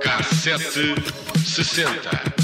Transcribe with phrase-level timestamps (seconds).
[0.00, 0.94] Cassete
[1.44, 2.39] sessenta.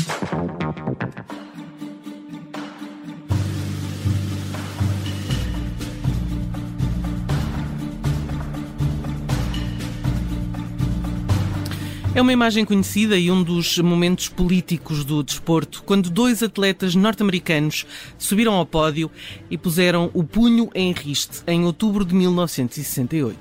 [12.16, 17.84] É uma imagem conhecida e um dos momentos políticos do desporto, quando dois atletas norte-americanos
[18.16, 19.10] subiram ao pódio
[19.50, 23.36] e puseram o punho em riste em outubro de 1968.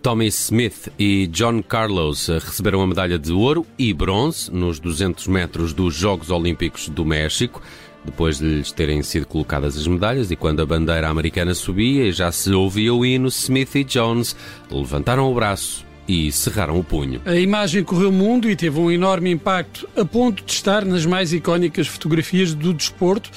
[0.00, 5.74] Tommy Smith e John Carlos receberam a medalha de ouro e bronze nos 200 metros
[5.74, 7.60] dos Jogos Olímpicos do México.
[8.06, 12.12] Depois de lhes terem sido colocadas as medalhas e quando a bandeira americana subia e
[12.12, 14.34] já se ouvia o hino, Smith e Jones
[14.70, 17.20] levantaram o braço e cerraram o punho.
[17.24, 21.06] A imagem correu o mundo e teve um enorme impacto, a ponto de estar nas
[21.06, 23.30] mais icónicas fotografias do desporto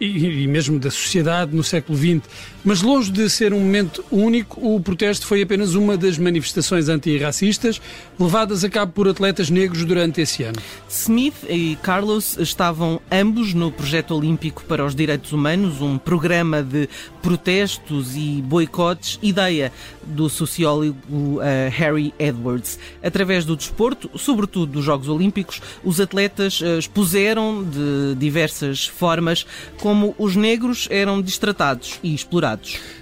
[0.00, 2.22] e, e, mesmo da sociedade no século XX.
[2.64, 7.78] Mas longe de ser um momento único, o protesto foi apenas uma das manifestações antirracistas
[8.18, 10.58] levadas a cabo por atletas negros durante esse ano.
[10.88, 16.88] Smith e Carlos estavam ambos no Projeto Olímpico para os Direitos Humanos, um programa de
[17.20, 19.70] protestos e boicotes, ideia
[20.02, 22.78] do sociólogo uh, Harry Edwards.
[23.02, 29.46] Através do desporto, sobretudo dos Jogos Olímpicos, os atletas uh, expuseram de diversas formas
[29.80, 32.53] como os negros eram distratados e explorados.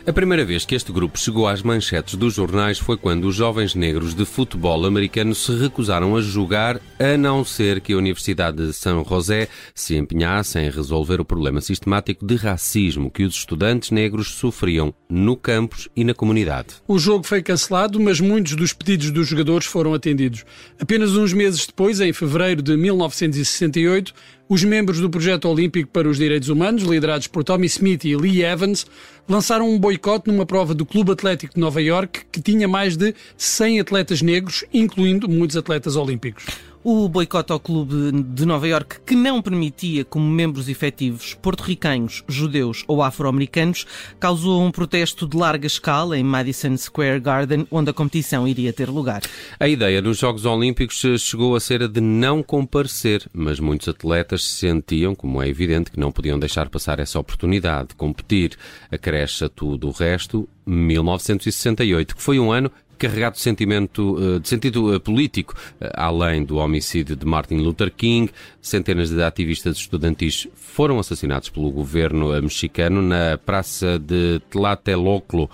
[0.06, 3.74] A primeira vez que este grupo chegou às manchetes dos jornais foi quando os jovens
[3.74, 8.72] negros de futebol americano se recusaram a jogar, a não ser que a Universidade de
[8.72, 14.34] São José se empenhasse em resolver o problema sistemático de racismo que os estudantes negros
[14.34, 16.68] sofriam no campus e na comunidade.
[16.88, 20.44] O jogo foi cancelado, mas muitos dos pedidos dos jogadores foram atendidos.
[20.80, 24.14] Apenas uns meses depois, em fevereiro de 1968,
[24.48, 28.42] os membros do Projeto Olímpico para os Direitos Humanos, liderados por Tommy Smith e Lee
[28.42, 28.86] Evans,
[29.28, 33.14] lançaram um boicote numa prova do Clube Atlético de Nova York que tinha mais de
[33.36, 36.44] 100 atletas negros, incluindo muitos atletas olímpicos.
[36.84, 42.82] O boicote ao clube de Nova York, que não permitia como membros efetivos porto-ricanos, judeus
[42.88, 43.86] ou afro-americanos,
[44.18, 48.88] causou um protesto de larga escala em Madison Square Garden, onde a competição iria ter
[48.88, 49.22] lugar.
[49.60, 54.42] A ideia nos Jogos Olímpicos chegou a ser a de não comparecer, mas muitos atletas
[54.42, 58.58] sentiam, como é evidente, que não podiam deixar passar essa oportunidade de competir.
[58.90, 64.48] Acresce a tudo o resto 1968, que foi um ano carregado de sentimento, eh, de
[64.48, 68.30] sentido eh, político, eh, além do homicídio de Martin Luther King.
[68.60, 75.50] Centenas de ativistas estudantis foram assassinados pelo governo mexicano na praça de Tlatelolco.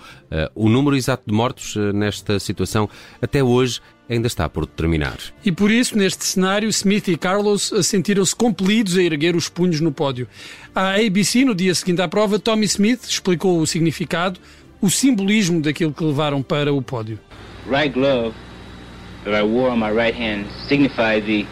[0.53, 2.87] O número exato de mortos nesta situação
[3.19, 5.17] até hoje ainda está por determinar.
[5.43, 9.91] E por isso, neste cenário, Smith e Carlos sentiram-se compelidos a erguer os punhos no
[9.91, 10.27] pódio.
[10.73, 14.39] A ABC, no dia seguinte à prova, Tommy Smith explicou o significado,
[14.81, 17.19] o simbolismo daquilo que levaram para o pódio.
[17.65, 18.33] Right glove
[19.23, 21.45] that I wore on my right hand signified the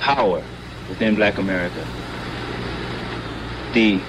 [0.00, 0.42] power
[0.88, 1.84] within black America.
[3.74, 4.00] The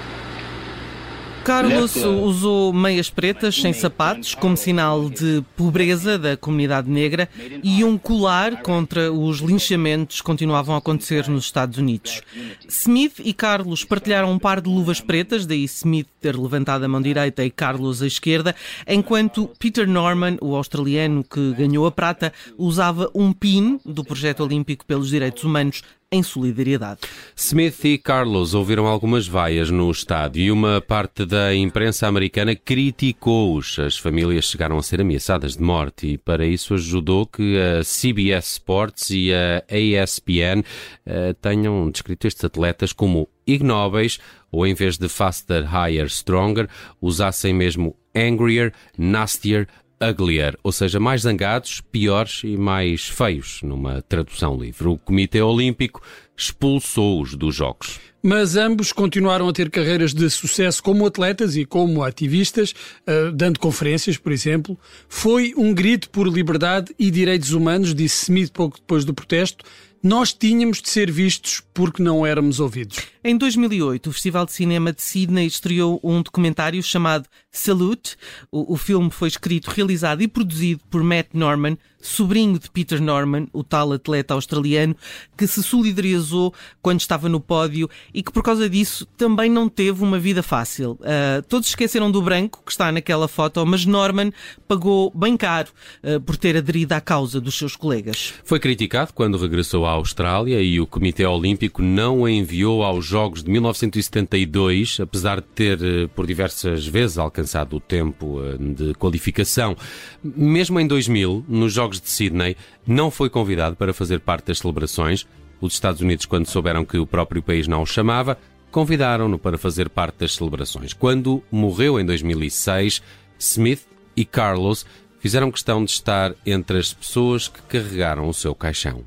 [1.43, 7.27] Carlos usou meias pretas sem sapatos como sinal de pobreza da comunidade negra
[7.63, 12.21] e um colar contra os linchamentos que continuavam a acontecer nos Estados Unidos.
[12.67, 17.01] Smith e Carlos partilharam um par de luvas pretas, daí Smith ter levantado a mão
[17.01, 18.55] direita e Carlos a esquerda,
[18.87, 24.85] enquanto Peter Norman, o australiano que ganhou a prata, usava um pin do Projeto Olímpico
[24.85, 26.99] pelos Direitos Humanos em solidariedade.
[27.35, 33.79] Smith e Carlos ouviram algumas vaias no estádio e uma parte da imprensa americana criticou-os.
[33.79, 38.53] As famílias chegaram a ser ameaçadas de morte e para isso ajudou que a CBS
[38.53, 40.63] Sports e a ESPN uh,
[41.05, 44.19] eh, tenham descrito estes atletas como ignóbeis
[44.51, 46.67] ou em vez de faster, higher, stronger,
[47.01, 49.67] usassem mesmo angrier, nastier,
[50.01, 54.87] uglier, ou seja, mais zangados, piores e mais feios, numa tradução livre.
[54.87, 56.01] O Comitê Olímpico
[56.35, 57.99] expulsou-os dos Jogos.
[58.23, 62.71] Mas ambos continuaram a ter carreiras de sucesso como atletas e como ativistas,
[63.07, 64.77] uh, dando conferências, por exemplo.
[65.09, 69.65] Foi um grito por liberdade e direitos humanos, disse Smith pouco depois do protesto,
[70.03, 72.99] nós tínhamos de ser vistos porque não éramos ouvidos.
[73.23, 78.17] Em 2008, o Festival de Cinema de Sydney estreou um documentário chamado Salute.
[78.51, 83.47] O, o filme foi escrito, realizado e produzido por Matt Norman sobrinho de Peter Norman,
[83.53, 84.95] o tal atleta australiano,
[85.37, 90.03] que se solidarizou quando estava no pódio e que por causa disso também não teve
[90.03, 90.91] uma vida fácil.
[91.01, 94.31] Uh, todos esqueceram do branco que está naquela foto, mas Norman
[94.67, 95.69] pagou bem caro
[96.03, 98.33] uh, por ter aderido à causa dos seus colegas.
[98.43, 103.43] Foi criticado quando regressou à Austrália e o Comitê Olímpico não o enviou aos Jogos
[103.43, 109.75] de 1972, apesar de ter uh, por diversas vezes alcançado o tempo de qualificação.
[110.23, 112.55] Mesmo em 2000, nos Jogos de Sydney,
[112.85, 115.27] não foi convidado para fazer parte das celebrações.
[115.59, 118.37] Os Estados Unidos, quando souberam que o próprio país não o chamava,
[118.71, 120.93] convidaram-no para fazer parte das celebrações.
[120.93, 123.01] Quando morreu em 2006,
[123.37, 123.85] Smith
[124.15, 124.85] e Carlos
[125.19, 129.03] fizeram questão de estar entre as pessoas que carregaram o seu caixão.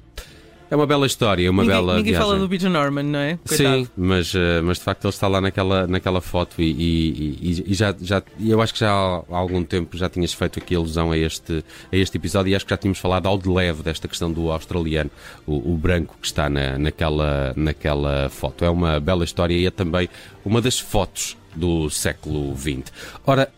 [0.74, 1.96] É uma bela história, uma ninguém, bela.
[1.98, 2.28] Ninguém viagem.
[2.28, 3.38] fala do Peter Norman, não é?
[3.46, 3.84] Coitado.
[3.84, 7.74] Sim, mas, eh, mas de facto ele está lá naquela, naquela foto e, e, e,
[7.74, 11.16] já, já eu acho que já há algum tempo já tinhas feito aqui alusão a
[11.16, 14.32] este, a este episódio e acho que já tínhamos falado ao de leve desta questão
[14.32, 15.12] do australiano,
[15.46, 18.64] o, o branco que está na, naquela, naquela foto.
[18.64, 20.08] É uma bela história e é também
[20.44, 22.92] uma das fotos do século XX.
[23.24, 23.48] Ora,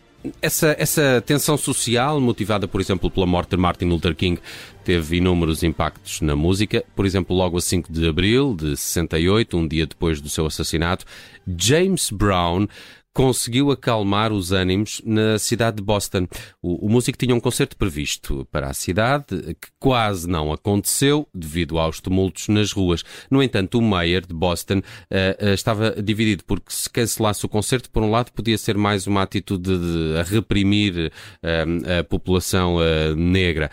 [0.40, 4.40] essa, essa tensão social, motivada, por exemplo, pela morte de Martin Luther King,
[4.84, 6.84] teve inúmeros impactos na música.
[6.94, 11.05] Por exemplo, logo a 5 de abril de 68, um dia depois do seu assassinato,
[11.46, 12.67] James Brown
[13.16, 16.28] conseguiu acalmar os ânimos na cidade de Boston.
[16.60, 19.24] O, o, músico tinha um concerto previsto para a cidade,
[19.58, 23.02] que quase não aconteceu devido aos tumultos nas ruas.
[23.30, 27.90] No entanto, o mayor de Boston uh, uh, estava dividido, porque se cancelasse o concerto,
[27.90, 31.10] por um lado, podia ser mais uma atitude de, a reprimir
[31.42, 32.76] uh, a população
[33.16, 33.70] negra.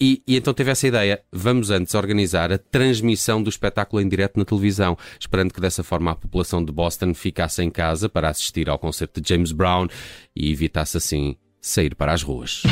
[0.00, 4.38] E, e, então teve essa ideia: vamos antes organizar a transmissão do espetáculo em direto
[4.38, 8.70] na televisão, esperando que dessa forma a população de Boston ficasse em casa para assistir
[8.70, 9.88] ao ao concerto de James Brown
[10.34, 12.62] e evitasse assim sair para as ruas.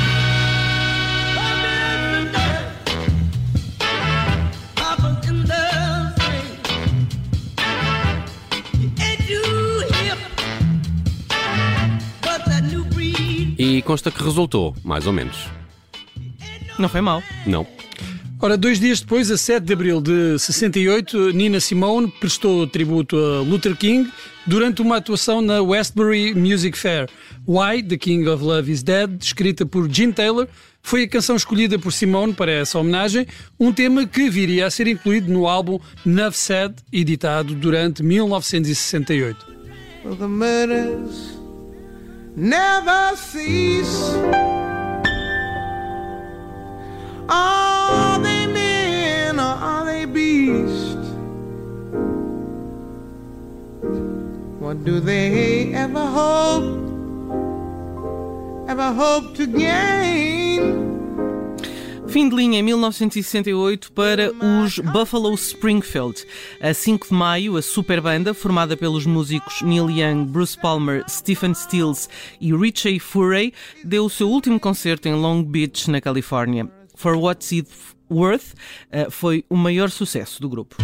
[13.58, 15.49] E consta que resultou, mais ou menos.
[16.79, 17.23] Não foi mal.
[17.47, 17.67] Não.
[18.38, 23.40] Ora, dois dias depois, a 7 de abril de 68, Nina Simone prestou tributo a
[23.40, 24.12] Luther King
[24.46, 27.08] durante uma atuação na Westbury Music Fair.
[27.48, 30.46] Why the King of Love is Dead, escrita por Gene Taylor,
[30.82, 33.26] foi a canção escolhida por Simone para essa homenagem,
[33.58, 39.46] um tema que viria a ser incluído no álbum Nuff Said, editado durante 1968.
[40.04, 41.38] Well, the murders
[42.36, 44.45] never cease.
[54.86, 56.64] Do they ever hope,
[58.68, 60.86] ever hope to gain?
[62.06, 66.24] Fim de linha em 1968 para os Buffalo Springfield.
[66.62, 71.52] A 5 de maio, a super banda, formada pelos músicos Neil Young, Bruce Palmer, Stephen
[71.52, 72.08] Stills
[72.40, 73.52] e Richie Furay,
[73.84, 76.70] deu o seu último concerto em Long Beach, na Califórnia.
[76.94, 77.68] For What's It
[78.08, 78.54] Worth
[78.92, 80.76] uh, foi o maior sucesso do grupo.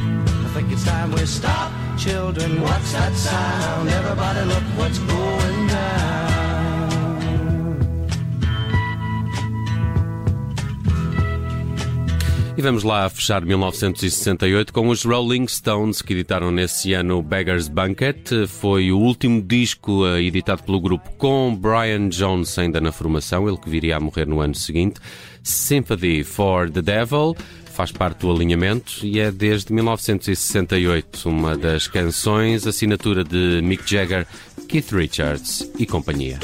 [12.54, 18.46] E vamos lá fechar 1968 com os Rolling Stones, que editaram nesse ano Beggar's Banquet.
[18.46, 23.56] Foi o último disco uh, editado pelo grupo com Brian Jones ainda na formação, ele
[23.56, 25.00] que viria a morrer no ano seguinte.
[25.42, 27.34] Sympathy for the Devil
[27.72, 34.26] faz parte do alinhamento e é desde 1968 uma das canções assinatura de Mick Jagger,
[34.68, 36.38] Keith Richards e companhia.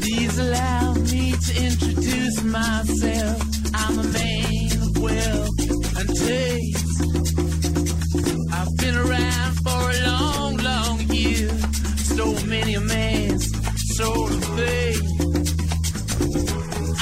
[0.00, 3.11] Please allow me to introduce myself.
[13.02, 14.28] A man's soul.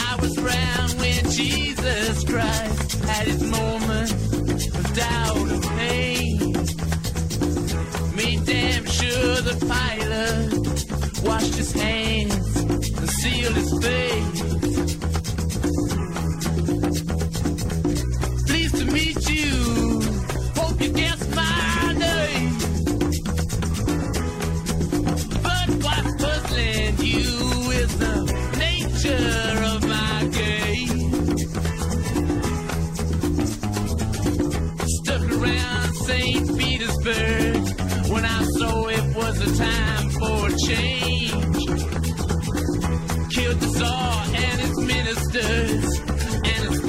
[0.08, 4.12] I was around when Jesus Christ had his moment
[4.78, 6.38] of doubt and pain.
[8.16, 14.59] Made damn sure the pilot washed his hands and sealed his face.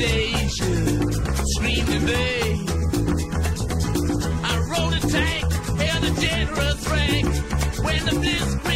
[0.02, 1.12] invasion,
[1.46, 2.60] screaming bay.
[4.44, 7.26] I rode a tank, held a generous rank
[7.84, 8.71] when the blizzard.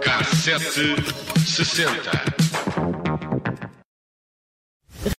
[0.00, 0.96] Cassete
[1.44, 2.35] sessenta.